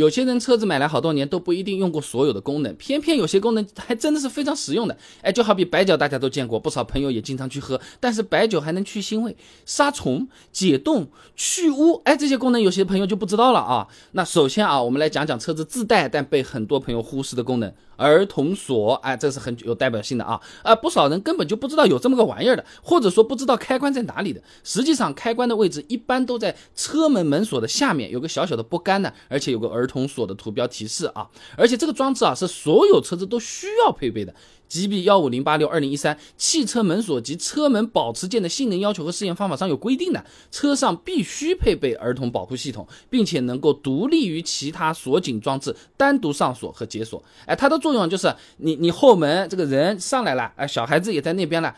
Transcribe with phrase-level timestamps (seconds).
[0.00, 4.96] 有些人车子买来好多年都不一定用过所有的功能，偏偏有些功能还真的是非常实用的。
[5.20, 7.78] 哎，就好比白酒，大家都见过，不少朋友也经常去喝。
[8.00, 9.36] 但是白酒还能去腥味、
[9.66, 13.88] 杀虫、解冻、去污，哎，这些功能有些朋友就不知道了啊。
[14.12, 17.70] 那首先啊，我们来讲讲车子自带但被很多朋友忽视的功能。
[17.96, 24.40] 儿童锁，哎，这是很有代表性的啊，啊，不少人根本就不知道有这么个玩意儿的，或者说不知道开关在哪里的。
[24.64, 31.28] 实际上，开关的位置一般都在车门门锁的下面，有个小小的拨杆呢，而且有个儿童锁的图标提示啊。
[31.56, 34.32] 而且这个装置啊，是所有车子都需要配备的。
[34.70, 47.20] GB 幺五零八六二零一三汽车门锁及车门保持件的性能要求和试验方法上有规定的，车上必须配备儿童保护系统，并且能够独立于其他锁紧装置单独上锁和解锁。
[47.46, 51.74] 哎，它的作用就是你你后门这个人上来了，哎，小孩子也在那边了。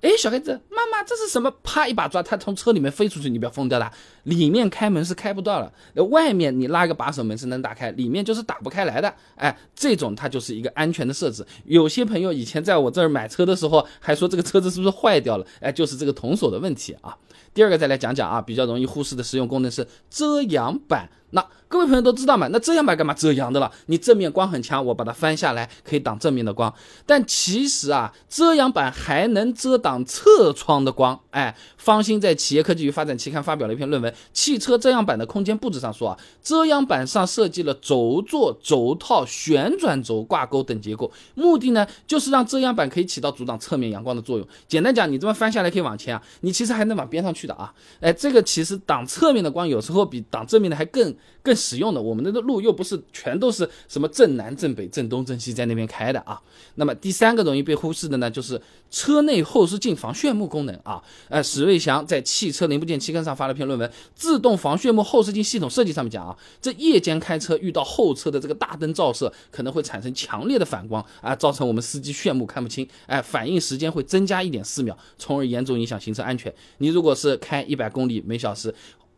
[0.00, 1.52] 哎，小孩子，妈妈，这是什么？
[1.62, 3.92] 啪一把抓，他从车里面飞出去，你不要疯掉了。
[4.24, 5.72] 里面开门是开不到了，
[6.10, 9.14] 外面你拉个把手门是能打开，里面就是打不开来的。
[9.36, 11.46] 哎，这种它就是一个安全的设置。
[11.64, 15.46] 有些朋友以前在我这儿买车的时候，还说这个车子是不是坏掉了？
[15.60, 17.16] 哎，就是这个童锁的问题啊。
[17.52, 21.08] 第二个再来讲讲啊，比较容易忽视的实用功能是遮阳板。
[21.30, 22.48] 那各位朋友都知道嘛？
[22.52, 23.70] 那遮阳板干嘛遮阳的了？
[23.86, 26.72] 你正面光很强，我把它翻下来可以挡正面的光。
[27.04, 31.18] 但其实啊，遮阳板还能遮挡侧窗的光。
[31.30, 44.48] 哎，方兴在《企业科技与发展期刊》发表了一篇论文，《汽车遮阳板的空间布置》上说啊，遮阳板上设计了轴座、轴套、旋转轴、挂钩等结构，目的呢就是让遮阳板可以起到阻挡侧面阳光的作用。
[44.68, 47.74] 简单讲，你这么翻下来可以往前啊，你其实还能往边上去的啊。
[48.00, 51.14] 哎，这个其实挡侧面的光，有时候比挡正面的还更。
[51.44, 56.40] 更实用的，我们的路又不是全都是什么正南正北正东正西在那边开的啊。
[56.76, 58.58] 那么第三个容易被忽视的呢，就是
[58.90, 61.02] 车内后视镜防眩目功能啊。
[61.28, 76.54] 呃，史瑞祥在汽车零部件期刊上发了篇论文，《自动防眩目后视镜系统设计》上面讲啊，这夜间开车遇到后车的这个大灯照射，可能会产生强烈的反光啊，造成我们司机眩目看不清，哎，反应时间会增加一点四秒，从而严重影响行车安全。
[76.78, 78.72] 你如果是开一百公里每小时，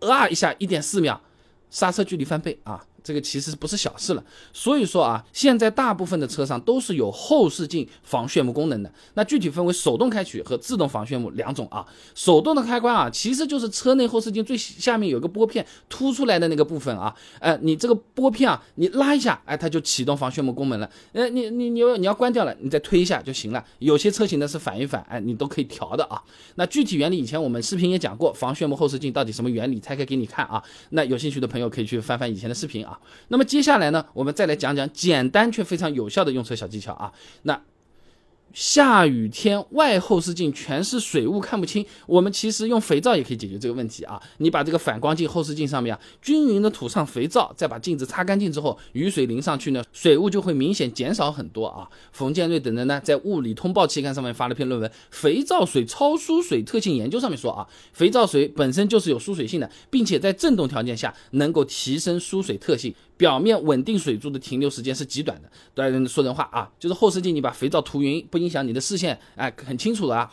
[0.00, 1.20] 啊一下一点四秒。
[1.70, 2.84] 刹车距离翻倍啊！
[3.02, 8.92] 这个其实不是小事了，所以说啊，现在大部分的车上都是有后视镜防眩目功能的。
[9.14, 11.84] 那具体分为手动开启和自动防眩目两种啊。
[12.14, 17.14] 手动的开关啊，其实就是车内后视镜最下面有个拨片凸出来的那个部分啊。
[17.40, 20.88] 哎，你这个拨片啊，你拉一下，哎，它就启动防眩目功能了。
[21.12, 23.64] 哎，你你你要你要关掉了，你再推一下就行了。
[23.78, 26.22] 有些车型呢是反一反，哎，你都可以调的啊。
[26.54, 30.62] 那具体原理以前我们视频也讲过，防眩目后视镜到底什么原理，拆开给你看啊。
[30.90, 32.91] 那有兴趣的朋友可以去翻翻以前的视频啊。
[33.28, 37.12] 那么接下来呢，我们再来讲讲简单却非常有效的用车小技巧啊。
[37.42, 37.60] 那
[38.52, 44.20] 下雨天外后视镜全是水雾看不清，我们其实用肥皂也可以解决这个问题啊。
[44.38, 51.88] 你把这个反光镜后视镜上面啊均匀的涂上肥皂，再把镜子擦干净之后，雨水淋上去呢，水雾就会明显减少很多啊。
[52.12, 62.94] 冯建瑞等人呢在物理通报期刊上面发了篇论文《肥皂水超疏水特性研究》，上面说啊，肥皂水本身就是有疏水性的，并且在振动条件下能够提升疏水特性。
[63.16, 65.50] 表面稳定水柱的停留时间是极短的。
[65.74, 70.30] 对，说人话啊，就是后视镜你把肥皂涂匀，不影响你的视线，哎，很清楚的啊。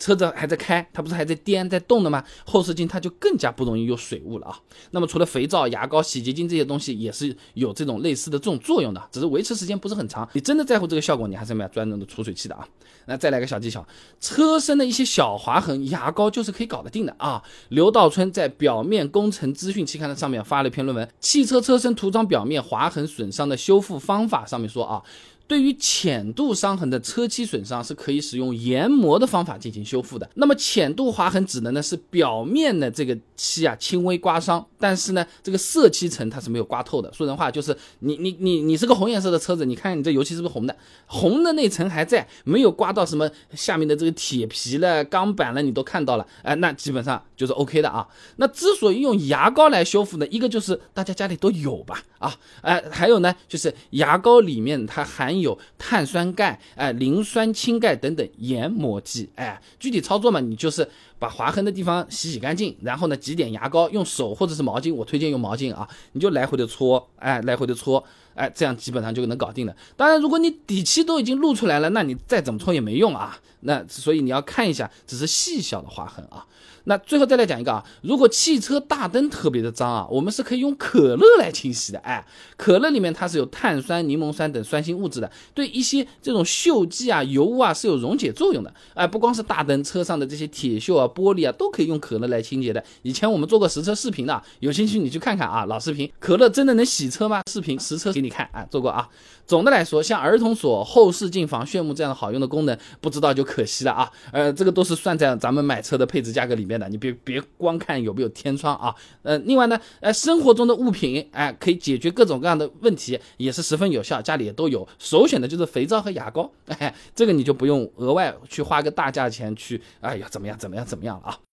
[0.00, 2.24] 车子还在开，它不是还在颠在动的吗？
[2.44, 4.58] 后视镜它就更加不容易有水雾了啊。
[4.90, 10.28] 那么除了肥皂、牙膏、洗洁精这些东西，也是有这种类似的这种作用的，只是维持时间不是很长。
[10.32, 12.66] 你真的在乎这个效果，你还是买专用的除水器的啊。
[13.06, 13.86] 那再来个小技巧，
[14.20, 17.42] 车身的一些小划痕，牙膏就是可以搞得定的啊。
[17.68, 25.02] 刘道春在《表面工程资讯》期刊的上面发了一篇论文，《汽车车身涂装表面划痕损伤的修复方法》，上面说啊。
[25.50, 30.30] 对于浅度伤痕的车漆损伤是可以使用研磨的方法进行修复的。
[30.36, 37.12] 那么浅度划痕指的呢是表面的这个漆啊轻微刮伤，但是呢这个色漆层它是没有刮透的。
[37.12, 40.76] 说人话就是你你你你是个红颜色的车子，你看你这油漆是不是红的？
[41.06, 48.06] 红的那层还在，没有刮到什么下面的这个铁皮了、钢板了，你都看到了，哎，那基本上就是 OK 的啊。
[48.36, 52.32] 那之所以用牙膏来修复呢，一个就是大家家里都有吧，啊，
[52.62, 60.88] 哎，还有呢就是牙膏里面它含有碳酸钙、哎磷酸氢钙等等研磨剂，哎，具体操作嘛，你就是
[61.18, 68.02] 把划痕的地方洗洗干净，然后呢挤点牙膏，用手或者是毛巾，我推荐用毛巾啊，你就来回的搓，哎，来回的搓，
[68.34, 69.74] 哎，这样基本上就能搞定了。
[69.96, 73.38] 当然，如果你底漆都已经露出来了，那你再怎么搓也没用啊。
[73.60, 76.46] 那所以你要看一下，只是细小的划痕啊。
[76.84, 81.98] 那最后再来讲一个啊，如果汽车大灯特别的脏啊，我们是可以用可乐来清洗的。
[81.98, 82.24] 哎，
[82.56, 88.72] 可乐里面它是有碳酸、柠檬酸等酸性物质的，对一些这种锈迹啊、油污啊是有溶解作用的。
[88.94, 92.82] 哎，不光是大灯，车上的这些铁锈啊、玻璃啊，都可以用可乐来清洁的。
[93.02, 96.10] 以前我们做过实车视频的，有兴趣你去看看啊，老视频。
[96.18, 97.42] 可乐真的能洗车吗？
[97.50, 99.08] 视频实车给你看啊，做过啊。
[99.46, 104.08] 总的来说，像儿童锁、后视镜防炫目这样的好用的功能，不知道就可惜了啊。
[104.30, 108.94] 呃，这个都是算在咱们买车的配置价格里面的，你别别光看有没有天窗啊。
[109.22, 114.86] 呃，另外呢，呃，生活中的物品，哎，可以解决各种各样的问题，也是十分有效，家里也都有。
[115.00, 121.38] 首选的就是肥皂和牙膏，哎，这个你就不用额外去花个大价钱去，哎呀，怎么样怎么样怎么样了啊。